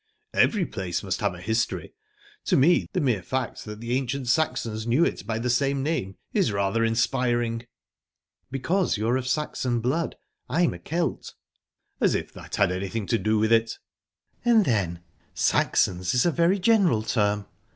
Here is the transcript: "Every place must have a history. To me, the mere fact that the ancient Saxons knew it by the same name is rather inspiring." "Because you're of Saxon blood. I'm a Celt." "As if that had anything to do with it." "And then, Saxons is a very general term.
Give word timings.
"Every 0.33 0.65
place 0.65 1.03
must 1.03 1.21
have 1.21 1.35
a 1.35 1.39
history. 1.41 1.93
To 2.45 2.57
me, 2.57 2.89
the 2.91 2.99
mere 2.99 3.21
fact 3.21 3.65
that 3.65 3.79
the 3.81 3.95
ancient 3.95 4.27
Saxons 4.29 4.87
knew 4.87 5.05
it 5.05 5.27
by 5.27 5.37
the 5.37 5.47
same 5.47 5.83
name 5.83 6.15
is 6.33 6.51
rather 6.51 6.83
inspiring." 6.83 7.67
"Because 8.49 8.97
you're 8.97 9.15
of 9.15 9.27
Saxon 9.27 9.79
blood. 9.79 10.15
I'm 10.49 10.73
a 10.73 10.79
Celt." 10.79 11.35
"As 11.99 12.15
if 12.15 12.33
that 12.33 12.55
had 12.55 12.71
anything 12.71 13.05
to 13.05 13.19
do 13.19 13.37
with 13.37 13.51
it." 13.51 13.77
"And 14.43 14.65
then, 14.65 15.03
Saxons 15.35 16.15
is 16.15 16.25
a 16.25 16.31
very 16.31 16.57
general 16.57 17.03
term. 17.03 17.45